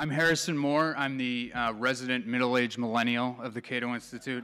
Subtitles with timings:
[0.00, 0.94] I'm Harrison Moore.
[0.96, 4.42] I'm the uh, resident middle aged millennial of the Cato Institute.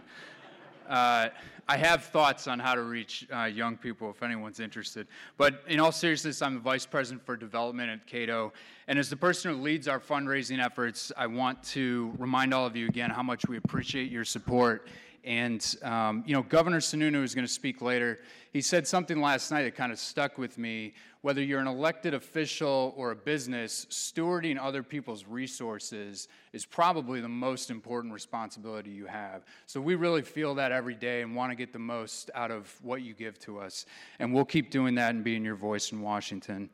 [0.86, 1.30] Uh,
[1.66, 5.06] I have thoughts on how to reach uh, young people if anyone's interested.
[5.38, 8.52] But in all seriousness, I'm the Vice President for Development at Cato.
[8.86, 12.76] And as the person who leads our fundraising efforts, I want to remind all of
[12.76, 14.88] you again how much we appreciate your support
[15.26, 18.20] and, um, you know, Governor Sununu is going to speak later.
[18.52, 20.94] He said something last night that kind of stuck with me.
[21.22, 27.28] Whether you're an elected official or a business, stewarding other people's resources is probably the
[27.28, 29.44] most important responsibility you have.
[29.66, 32.72] So we really feel that every day and want to get the most out of
[32.80, 33.84] what you give to us.
[34.20, 36.70] And we'll keep doing that and being your voice in Washington.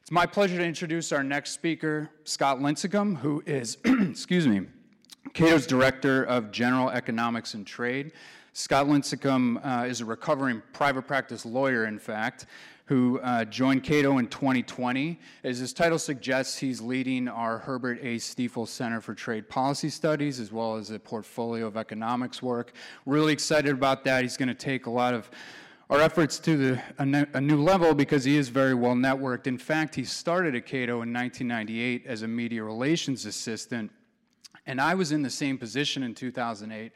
[0.00, 4.62] It's my pleasure to introduce our next speaker, Scott Lincicome, who is, excuse me,
[5.34, 8.12] Cato's Director of General Economics and Trade.
[8.52, 12.44] Scott Lincicome uh, is a recovering private practice lawyer, in fact,
[12.84, 15.18] who uh, joined Cato in 2020.
[15.42, 18.18] As his title suggests, he's leading our Herbert A.
[18.18, 22.74] Stiefel Center for Trade Policy Studies, as well as a portfolio of economics work.
[23.06, 24.20] Really excited about that.
[24.20, 25.30] He's going to take a lot of
[25.88, 29.46] our efforts to the, a, new level because he is very well networked.
[29.46, 33.90] In fact, he started at Cato in 1998 as a media relations assistant
[34.66, 36.92] and I was in the same position in 2008,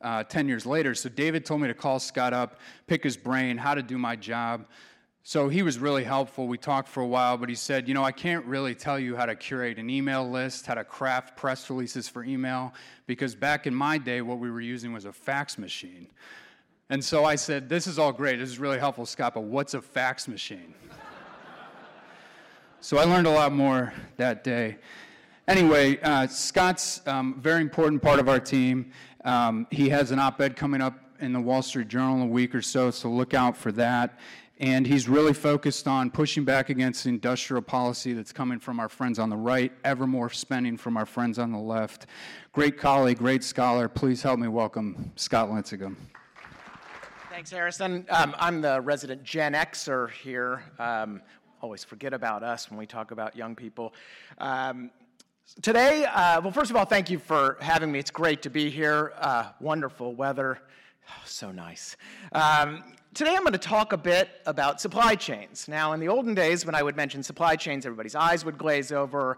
[0.00, 0.94] uh, 10 years later.
[0.94, 4.16] So David told me to call Scott up, pick his brain, how to do my
[4.16, 4.66] job.
[5.26, 6.46] So he was really helpful.
[6.46, 9.16] We talked for a while, but he said, You know, I can't really tell you
[9.16, 12.74] how to curate an email list, how to craft press releases for email,
[13.06, 16.08] because back in my day, what we were using was a fax machine.
[16.90, 18.38] And so I said, This is all great.
[18.38, 20.74] This is really helpful, Scott, but what's a fax machine?
[22.80, 24.76] so I learned a lot more that day.
[25.46, 28.90] Anyway, uh, Scott's um, very important part of our team.
[29.26, 32.54] Um, he has an op-ed coming up in the Wall Street Journal in a week
[32.54, 34.18] or so, so look out for that.
[34.58, 39.18] And he's really focused on pushing back against industrial policy that's coming from our friends
[39.18, 42.06] on the right, ever more spending from our friends on the left.
[42.52, 43.86] Great colleague, great scholar.
[43.86, 45.96] Please help me welcome Scott Lincicome.
[47.30, 48.06] Thanks, Harrison.
[48.08, 50.62] Um, I'm the resident Gen Xer here.
[50.78, 51.20] Um,
[51.60, 53.92] always forget about us when we talk about young people.
[54.38, 54.90] Um,
[55.62, 57.98] Today, uh, well, first of all, thank you for having me.
[57.98, 59.12] It's great to be here.
[59.16, 60.58] Uh, wonderful weather.
[61.08, 61.96] Oh, so nice.
[62.32, 62.82] Um,
[63.12, 65.68] today, I'm going to talk a bit about supply chains.
[65.68, 68.90] Now, in the olden days, when I would mention supply chains, everybody's eyes would glaze
[68.90, 69.36] over.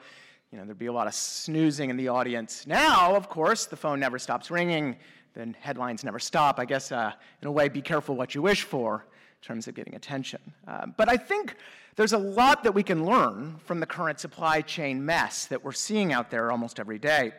[0.52, 2.66] You know, there'd be a lot of snoozing in the audience.
[2.68, 4.96] Now, of course, the phone never stops ringing.
[5.34, 6.60] The headlines never stop.
[6.60, 7.12] I guess, uh,
[7.42, 9.04] in a way, be careful what you wish for
[9.42, 10.40] in terms of getting attention.
[10.66, 11.56] Uh, but I think
[11.96, 15.72] there's a lot that we can learn from the current supply chain mess that we're
[15.72, 17.32] seeing out there almost every day.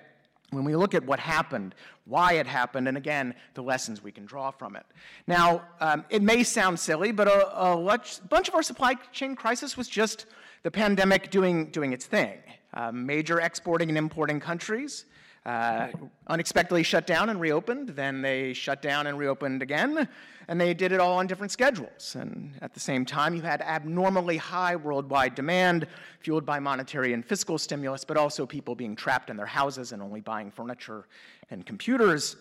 [0.51, 1.75] When we look at what happened,
[2.05, 4.85] why it happened, and again, the lessons we can draw from it.
[5.27, 9.75] Now, um, it may sound silly, but a, a, bunch of our supply chain crisis
[9.75, 10.25] was just
[10.63, 12.37] the pandemic doing, doing its thing.
[12.73, 15.05] Uh, major exporting and importing countries
[15.47, 15.87] uh,
[16.27, 20.07] unexpectedly shut down and reopened, then they shut down and reopened again
[20.47, 22.15] and they did it all on different schedules.
[22.15, 25.87] And at the same time, you had abnormally high worldwide demand,
[26.19, 30.01] fueled by monetary and fiscal stimulus, but also people being trapped in their houses and
[30.01, 31.05] only buying furniture
[31.51, 32.37] and computers.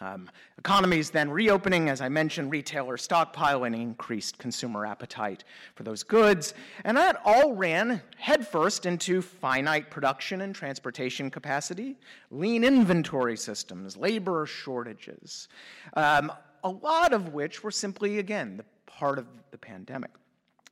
[0.00, 5.42] Um, economies then reopening, as I mentioned, retailer stockpiling, increased consumer appetite
[5.74, 6.54] for those goods.
[6.84, 11.96] And that all ran headfirst into finite production and transportation capacity,
[12.30, 15.48] lean inventory systems, labor shortages.
[15.94, 16.32] Um,
[16.64, 20.10] a lot of which were simply, again, the part of the pandemic.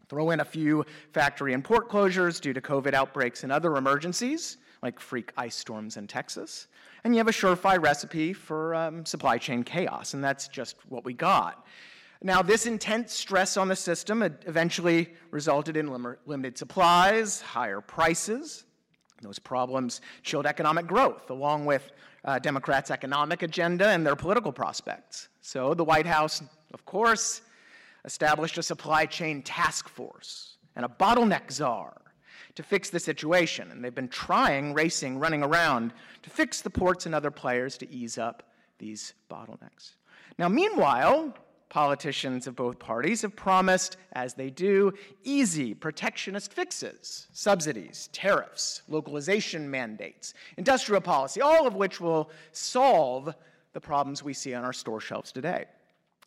[0.09, 4.59] Throw in a few factory and port closures due to COVID outbreaks and other emergencies,
[4.87, 6.69] like freak ice storms in Texas,
[7.03, 11.05] and you have a surefire recipe for um, supply chain chaos, and that's just what
[11.05, 11.67] we got.
[12.23, 18.65] Now, this intense stress on the system eventually resulted in lim- limited supplies, higher prices.
[19.23, 21.91] Those problems chilled economic growth, along with
[22.25, 25.29] uh, Democrats' economic agenda and their political prospects.
[25.41, 26.43] So the White House,
[26.73, 27.43] of course,
[28.05, 32.06] established a supply chain task force and a bottleneck czar
[32.57, 33.71] to fix the situation.
[33.71, 37.91] And they've been trying, racing, running around to fix the ports and other players to
[37.91, 38.43] ease up
[38.79, 39.93] these bottlenecks.
[40.39, 41.35] Now, meanwhile,
[41.69, 44.93] politicians of both parties have promised, as they do,
[45.25, 53.35] easy protectionist fixes subsidies, tariffs, localization mandates, industrial policy, all of which will solve
[53.73, 55.65] the problems we see on our store shelves today.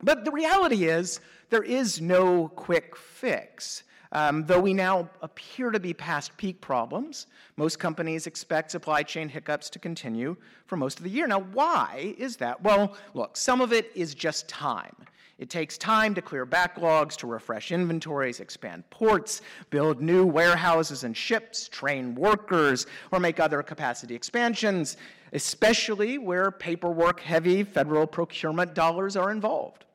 [0.02, 1.20] But the reality is,
[1.50, 3.84] there is no quick fix.
[4.12, 7.28] Um, though we now appear to be past peak problems,
[7.58, 10.36] most companies expect supply chain hiccups to continue
[10.66, 11.28] for most of the year.
[11.28, 12.62] Now, why is that?
[12.64, 14.96] Well, look, some of it is just time.
[15.38, 21.16] It takes time to clear backlogs, to refresh inventories, expand ports, build new warehouses and
[21.16, 24.98] ships, train workers, or make other capacity expansions,
[25.32, 29.86] especially where paperwork heavy federal procurement dollars are involved.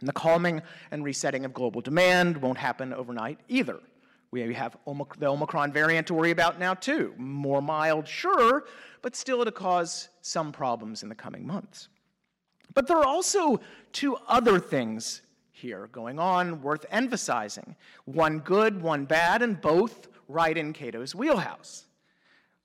[0.00, 3.80] And the calming and resetting of global demand won't happen overnight either.
[4.32, 4.76] We have
[5.18, 7.14] the Omicron variant to worry about now, too.
[7.18, 8.64] More mild, sure,
[9.02, 11.88] but still to cause some problems in the coming months.
[12.72, 13.60] But there are also
[13.92, 17.74] two other things here going on worth emphasizing
[18.04, 21.86] one good, one bad, and both right in Cato's wheelhouse.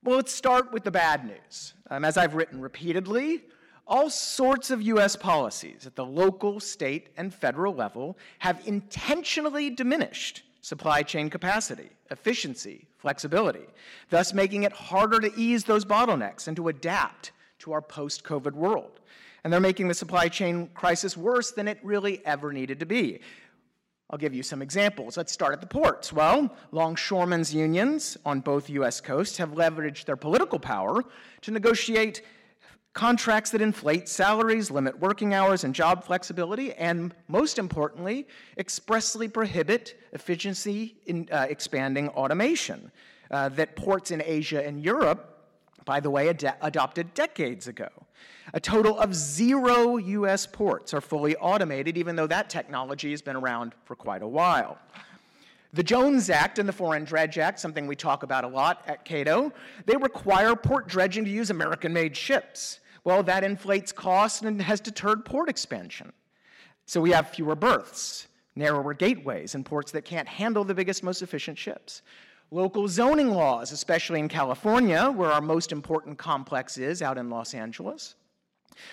[0.04, 1.74] Well, let's start with the bad news.
[1.90, 3.44] Um, as I've written repeatedly,
[3.88, 10.44] all sorts of US policies at the local, state, and federal level have intentionally diminished
[10.62, 13.66] supply chain capacity, efficiency, flexibility,
[14.10, 18.54] thus making it harder to ease those bottlenecks and to adapt to our post COVID
[18.54, 19.00] world.
[19.44, 23.20] And they're making the supply chain crisis worse than it really ever needed to be.
[24.10, 25.18] I'll give you some examples.
[25.18, 26.14] Let's start at the ports.
[26.14, 29.02] Well, longshoremen's unions on both U.S.
[29.02, 31.04] coasts have leveraged their political power
[31.42, 32.24] to negotiate
[32.96, 38.26] contracts that inflate salaries, limit working hours and job flexibility, and most importantly,
[38.58, 42.90] expressly prohibit efficiency in uh, expanding automation
[43.32, 45.46] uh, that ports in Asia and Europe,
[45.84, 47.90] by the way, ad- adopted decades ago.
[48.54, 53.36] A total of zero US ports are fully automated, even though that technology has been
[53.36, 54.78] around for quite a while.
[55.74, 59.04] The Jones Act and the Foreign Dredge Act, something we talk about a lot at
[59.04, 59.52] Cato,
[59.86, 62.80] they require port dredging to use American made ships.
[63.06, 66.12] Well, that inflates costs and has deterred port expansion.
[66.88, 71.22] So we have fewer berths, narrower gateways, and ports that can't handle the biggest, most
[71.22, 72.02] efficient ships.
[72.52, 77.54] Local zoning laws, especially in California, where our most important complex is out in Los
[77.54, 78.16] Angeles.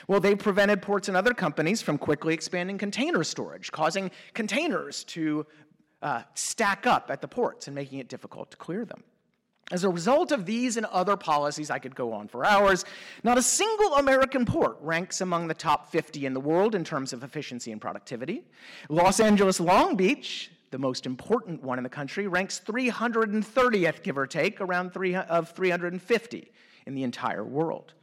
[0.09, 5.47] Well, they prevented ports and other companies from quickly expanding container storage, causing containers to
[6.03, 9.03] uh, stack up at the ports and making it difficult to clear them.
[9.71, 12.85] As a result of these and other policies, I could go on for hours,
[13.23, 17.13] not a single American port ranks among the top 50 in the world in terms
[17.13, 18.43] of efficiency and productivity.
[18.91, 24.27] Los Angeles Long Beach, the most important one in the country, ranks 330th, give or
[24.27, 26.53] take, around three, of 350
[26.87, 27.95] in the entire world.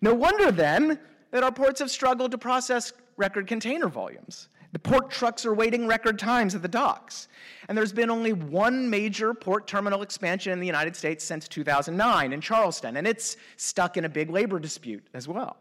[0.00, 0.98] No wonder then
[1.30, 4.48] that our ports have struggled to process record container volumes.
[4.74, 7.28] The port trucks are waiting record times at the docks.
[7.68, 12.32] And there's been only one major port terminal expansion in the United States since 2009
[12.32, 15.58] in Charleston, and it's stuck in a big labor dispute as well.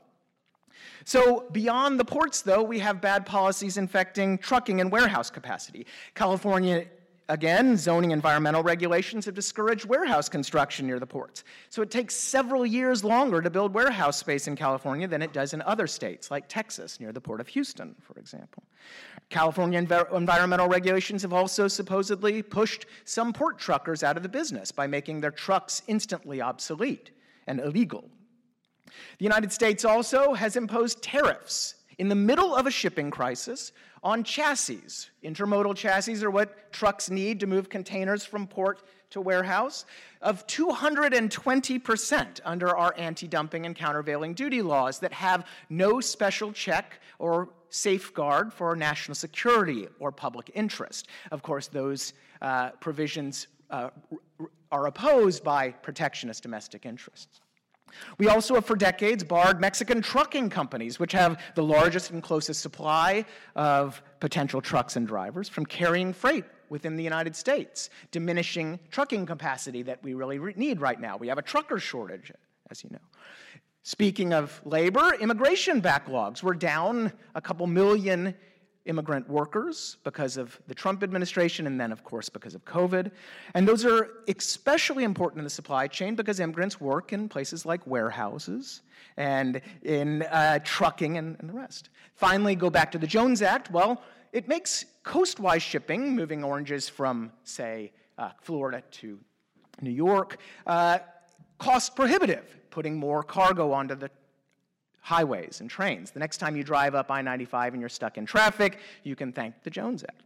[1.06, 5.86] So, beyond the ports, though, we have bad policies infecting trucking and warehouse capacity.
[6.16, 6.86] California
[7.30, 11.46] Again, zoning environmental regulations have discouraged warehouse construction near the ports.
[11.70, 15.54] So it takes several years longer to build warehouse space in California than it does
[15.54, 18.64] in other states, like Texas, near the port of Houston, for example.
[19.30, 24.72] California env- environmental regulations have also supposedly pushed some port truckers out of the business
[24.72, 27.12] by making their trucks instantly obsolete
[27.48, 28.10] and illegal.
[29.18, 33.72] The United States also has imposed tariffs in the middle of a shipping crisis
[34.04, 35.08] on chassis.
[35.24, 39.86] Intermodal chassis are what trucks need to move containers from port to warehouse,
[40.22, 47.00] of 220% under our anti dumping and countervailing duty laws that have no special check
[47.20, 51.08] or safeguard for national security or public interest.
[51.32, 53.90] Of course, those uh, provisions uh,
[54.72, 57.40] are opposed by protectionist domestic interests.
[58.18, 62.62] We also have for decades barred Mexican trucking companies, which have the largest and closest
[62.62, 69.26] supply of potential trucks and drivers, from carrying freight within the United States, diminishing trucking
[69.26, 71.18] capacity that we really need right now.
[71.18, 72.32] We have a trucker shortage,
[72.72, 73.00] as you know.
[73.84, 76.42] Speaking of labor, immigration backlogs.
[76.42, 78.34] We're down a couple million
[78.86, 83.12] immigrant workers because of the Trump administration, and then, of course, because of COVID.
[83.54, 87.86] And those are especially important in the supply chain because immigrants work in places like
[87.88, 88.82] warehouses
[89.18, 91.90] and in uh, trucking and, and the rest.
[92.16, 93.72] Finally, go back to the Jones Act.
[93.72, 94.02] Well,
[94.34, 99.20] it makes coastwise shipping, moving oranges from, say, uh, Florida to
[99.82, 100.38] New York,
[100.68, 101.00] uh,
[101.58, 104.10] cost prohibitive, putting more cargo onto the
[105.04, 106.12] highways and trains.
[106.12, 109.34] The next time you drive up I 95 and you're stuck in traffic, you can
[109.34, 110.24] thank the Jones Act.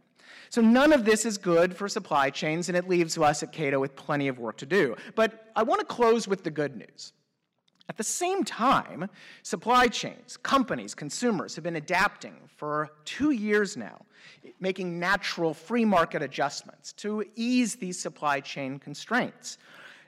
[0.50, 3.80] So none of this is good for supply chains, and it leaves us at Cato
[3.80, 4.96] with plenty of work to do.
[5.14, 7.12] But I want to close with the good news.
[7.88, 9.08] At the same time,
[9.42, 14.04] supply chains, companies, consumers have been adapting for two years now,
[14.60, 19.58] making natural free market adjustments to ease these supply chain constraints.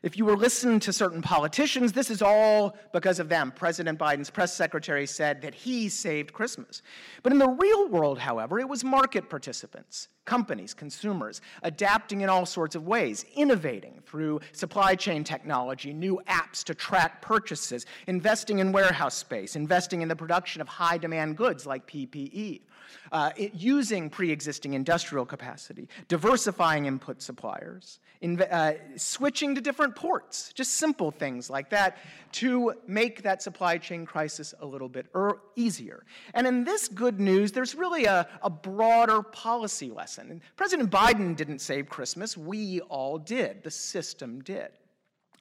[0.02, 3.52] If you were listening to certain politicians, this is all because of them.
[3.54, 6.80] President Biden's press secretary said that he saved Christmas.
[7.22, 12.46] But in the real world, however, it was market participants, companies, consumers, adapting in all
[12.46, 18.70] sorts of ways, innovating through supply chain technology, new apps to track purchases, investing in
[18.70, 22.60] warehouse space, investing in the production of high demand goods like PPE
[23.12, 30.52] uh, it, using pre existing industrial capacity, diversifying input suppliers, uh, switching to different ports,
[30.52, 31.98] just simple things like that
[32.32, 36.04] to make that supply chain crisis a little bit er- easier.
[36.34, 40.19] And in this good news, there's really a, a broader policy lesson.
[40.28, 44.70] And President Biden didn't save Christmas, we all did, the system did.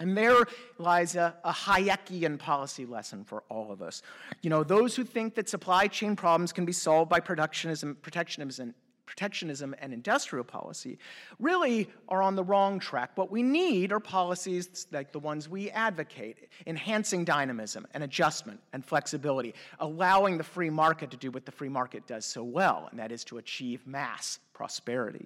[0.01, 0.45] And there
[0.77, 4.01] lies a, a, Hayekian policy lesson for all of us.
[4.41, 8.73] You know, those who think that supply chain problems can be solved by protectionism, protectionism
[9.09, 10.99] protectionism and industrial policy
[11.39, 13.09] really are on the wrong track.
[13.15, 18.85] What we need are policies like the ones we advocate, enhancing dynamism and adjustment and
[18.85, 22.99] flexibility, allowing the free market to do what the free market does so well, and
[22.99, 25.25] that is to achieve mass prosperity.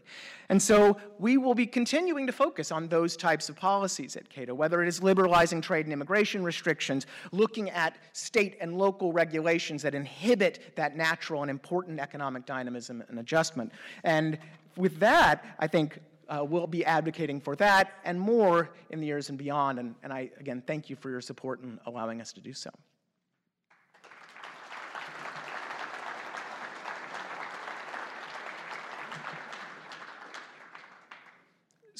[0.49, 4.53] And so we will be continuing to focus on those types of policies at Cato,
[4.53, 9.95] whether it is liberalizing trade and immigration restrictions, looking at state and local regulations that
[9.95, 13.71] inhibit that natural and important economic dynamism and adjustment.
[14.03, 14.37] And
[14.77, 15.97] with that, I think
[16.29, 19.79] uh, we'll be advocating for that and more in the years and beyond.
[19.79, 22.69] And, and I, again, thank you for your support in allowing us to do so.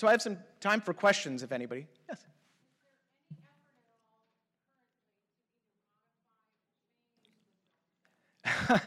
[0.04, 1.88] So I have some time for questions if anybody.
[2.10, 2.26] Yes.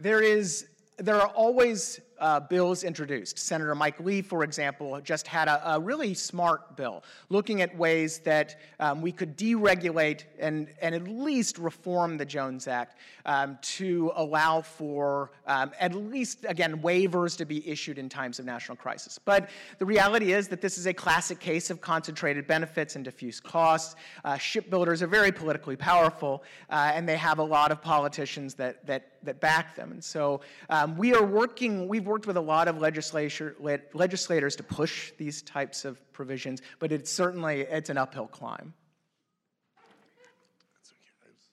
[0.00, 3.38] there is there are always uh, bills introduced.
[3.38, 8.18] Senator Mike Lee, for example, just had a, a really smart bill looking at ways
[8.20, 12.96] that um, we could deregulate and, and at least reform the Jones Act
[13.26, 18.44] um, to allow for um, at least, again, waivers to be issued in times of
[18.44, 19.18] national crisis.
[19.18, 23.40] But the reality is that this is a classic case of concentrated benefits and diffuse
[23.40, 23.96] costs.
[24.24, 28.84] Uh, shipbuilders are very politically powerful, uh, and they have a lot of politicians that,
[28.86, 29.92] that, that back them.
[29.92, 33.56] And so um, we are working, we've worked with a lot of legislature,
[33.94, 38.72] legislators to push these types of provisions, but it's certainly it's an uphill climb.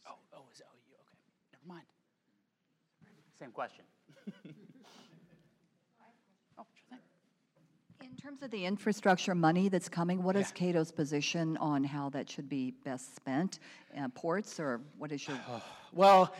[0.07, 1.17] Oh, oh, is it, oh, you, okay.
[1.53, 1.85] Never mind.
[3.39, 3.85] Same question.
[6.57, 6.65] oh,
[8.01, 10.59] In terms of the infrastructure money that's coming, what is yeah.
[10.59, 13.59] Cato's position on how that should be best spent?
[13.97, 15.37] Uh, ports, or what is your?
[15.93, 16.33] well,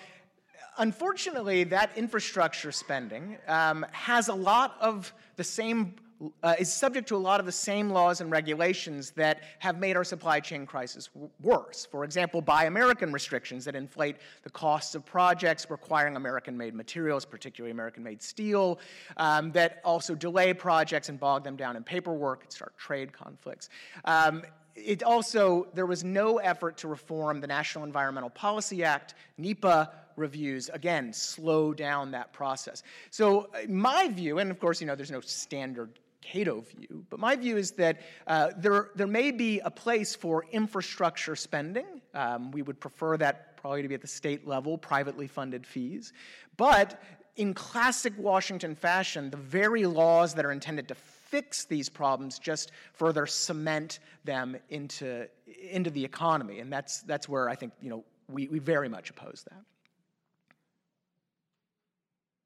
[0.78, 5.96] unfortunately, that infrastructure spending um, has a lot of the same,
[6.44, 9.96] uh, is subject to a lot of the same laws and regulations that have made
[9.96, 11.10] our supply chain crisis
[11.42, 11.88] worse.
[11.90, 17.26] For example, Buy American restrictions that inflate the costs of projects requiring American made materials,
[17.26, 18.80] particularly American made steel,
[19.18, 23.70] um, that also delay projects and bog them down in paperwork and start trade conflicts.
[24.06, 24.44] Um,
[24.76, 30.70] it also, there was no effort to reform the National Environmental Policy Act, NEPA reviews,
[30.70, 32.84] again, slow down that process.
[33.10, 37.20] So uh, my view, and of course, you know, there's no standard Cato view, but
[37.20, 42.02] my view is that uh, there, there may be a place for infrastructure spending.
[42.14, 46.14] Um, we would prefer that probably to be at the state level, privately funded fees.
[46.58, 47.02] But
[47.36, 52.72] in classic Washington fashion, the very laws that are intended to fix these problems just
[52.94, 55.28] further cement them into,
[55.70, 56.60] into the economy.
[56.60, 59.62] And that's, that's where I think you know, we, we very much oppose that.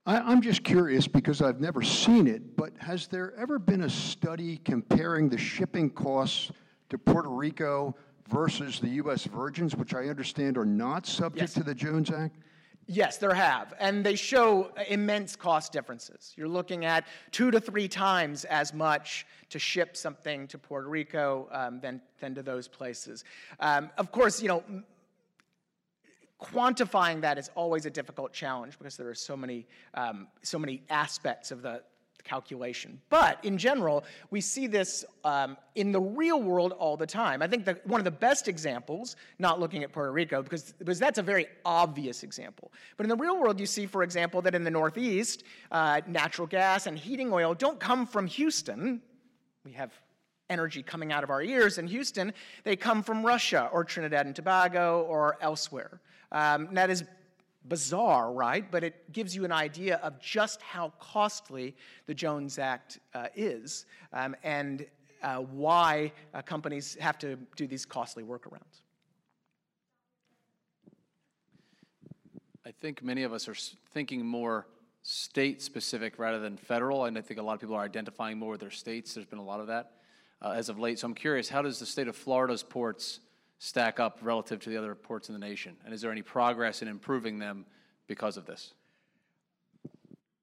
[0.05, 3.89] I, am just curious because I've never seen it, but has there ever been a
[3.89, 6.51] study comparing the shipping costs
[6.89, 7.95] to Puerto Rico
[8.27, 9.25] versus the U.S.
[9.25, 11.53] Virgins, which I understand are not subject yes.
[11.55, 12.37] to the Jones Act?
[12.91, 13.75] Yes, there have.
[13.79, 16.33] And they show immense cost differences.
[16.35, 21.47] You're looking at two to three times as much to ship something to Puerto Rico
[21.51, 23.23] um, than, than to those places.
[23.59, 24.63] Um, of course, you know,
[26.41, 30.81] quantifying that is always a difficult challenge because there are so many, um, so many
[30.89, 31.83] aspects of the
[32.29, 33.01] calculation.
[33.09, 37.41] But in general, we see this um, in the real world all the time.
[37.41, 40.99] I think that one of the best examples, not looking at Puerto Rico, because, because
[40.99, 44.53] that's a very obvious example, but in the real world, you see, for example, that
[44.53, 49.01] in the Northeast, uh, natural gas and heating oil don't come from Houston.
[49.65, 49.91] We have
[50.49, 52.33] energy coming out of our ears in Houston,
[52.63, 56.01] they come from Russia or Trinidad and Tobago or elsewhere.
[56.31, 57.03] Um, that is
[57.67, 58.69] bizarre, right?
[58.69, 61.75] But it gives you an idea of just how costly
[62.05, 63.85] the Jones Act uh, is.
[64.13, 64.85] Um, and
[65.21, 68.83] uh, why uh, companies have to do these costly workarounds.
[72.65, 73.55] I think many of us are
[73.93, 74.67] thinking more
[75.01, 78.61] state-specific rather than federal, and I think a lot of people are identifying more with
[78.61, 79.13] their states.
[79.13, 79.93] There's been a lot of that
[80.41, 80.99] uh, as of late.
[80.99, 83.19] So I'm curious, how does the state of Florida's ports
[83.59, 85.75] stack up relative to the other ports in the nation?
[85.85, 87.65] And is there any progress in improving them
[88.07, 88.73] because of this?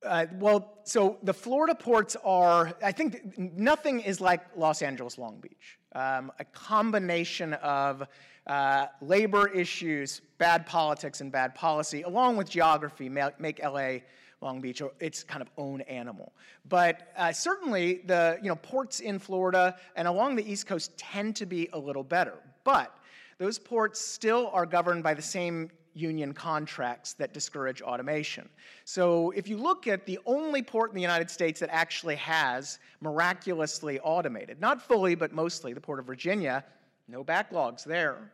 [0.04, 5.40] Uh, well, so the Florida ports are, I think nothing is like Los Angeles, Long
[5.40, 5.78] Beach.
[5.94, 8.06] Um, a combination of
[8.46, 13.99] uh, labor issues, bad politics, and bad policy, along with geography, make LA
[14.40, 16.32] Long Beach its kind of own animal.
[16.68, 21.35] But uh, certainly, the you know ports in Florida and along the East Coast tend
[21.37, 22.35] to be a little better.
[22.62, 22.94] But
[23.38, 28.49] those ports still are governed by the same union contracts that discourage automation.
[28.85, 32.78] So if you look at the only port in the United States that actually has
[33.00, 36.64] miraculously automated, not fully, but mostly, the Port of Virginia,
[37.09, 38.31] no backlogs there.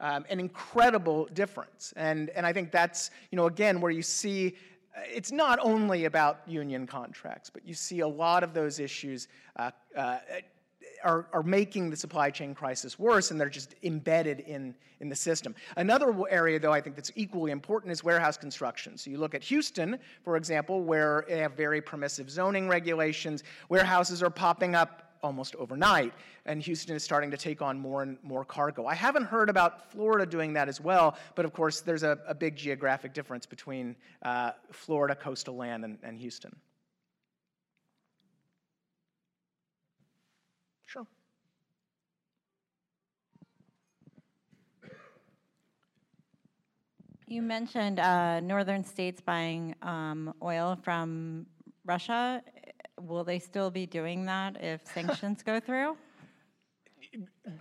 [0.00, 1.92] Um, an incredible difference.
[1.96, 4.56] And, and I think that's, you know, again, where you see
[4.96, 9.28] uh, it's not only about union contracts, but you see a lot of those issues
[9.56, 10.18] uh, uh,
[11.04, 15.16] are, are making the supply chain crisis worse, and they're just embedded in, in the
[15.16, 15.54] system.
[15.76, 18.98] Another area, though, I think that's equally important is warehouse construction.
[18.98, 23.44] So you look at Houston, for example, where they have very permissive zoning regulations.
[23.68, 26.12] Warehouses are popping up almost overnight,
[26.44, 28.86] and Houston is starting to take on more and more cargo.
[28.86, 32.34] I haven't heard about Florida doing that as well, but of course, there's a, a
[32.34, 36.54] big geographic difference between uh, Florida coastal land and, and Houston.
[40.84, 41.06] Sure.
[47.26, 51.46] You mentioned uh, northern states buying um, oil from
[51.86, 52.42] Russia.
[53.00, 55.96] Will they still be doing that if sanctions go through?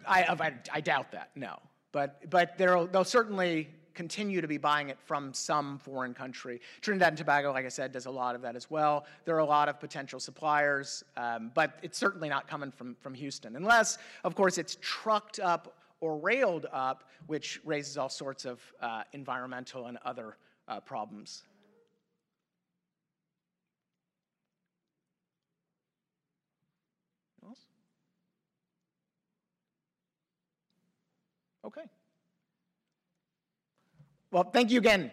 [0.07, 1.59] I, I, I doubt that, no.
[1.91, 6.59] But, but they'll, they'll certainly continue to be buying it from some foreign country.
[6.81, 9.05] Trinidad and Tobago, like I said, does a lot of that as well.
[9.25, 13.13] There are a lot of potential suppliers, um, but it's certainly not coming from, from
[13.13, 18.59] Houston, unless, of course, it's trucked up or railed up, which raises all sorts of
[18.81, 20.35] uh, environmental and other
[20.67, 21.43] uh, problems.
[31.65, 31.83] Okay.
[34.29, 35.09] Well, thank you again